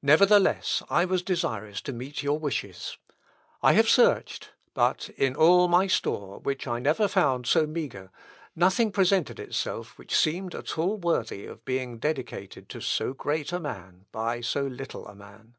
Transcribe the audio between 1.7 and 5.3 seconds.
to meet your wishes. I have searched...; but